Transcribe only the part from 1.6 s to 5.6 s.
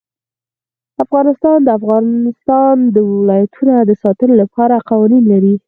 د د افغانستان ولايتونه د ساتنې لپاره قوانین لري.